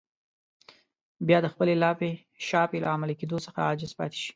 [1.27, 2.11] بيا د خپلې لاپې
[2.47, 4.29] شاپې له عملي کېدو څخه عاجز پاتې شي.